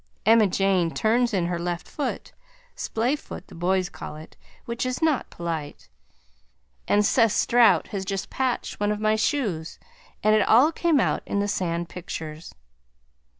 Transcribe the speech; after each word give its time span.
Emma 0.25 0.47
Jane 0.47 0.89
turns 0.89 1.31
in 1.31 1.45
her 1.45 1.59
left 1.59 1.87
foot 1.87 2.31
(splayfoot 2.75 3.45
the 3.45 3.53
boys 3.53 3.87
call 3.87 4.15
it, 4.15 4.35
which 4.65 4.83
is 4.83 4.99
not 4.99 5.29
polite) 5.29 5.89
and 6.87 7.05
Seth 7.05 7.33
Strout 7.33 7.89
had 7.89 8.07
just 8.07 8.31
patched 8.31 8.79
one 8.79 8.91
of 8.91 8.99
my 8.99 9.15
shoes 9.15 9.77
and 10.23 10.33
it 10.33 10.41
all 10.47 10.71
came 10.71 10.99
out 10.99 11.21
in 11.27 11.39
the 11.39 11.47
sand 11.47 11.87
pictures. 11.87 12.55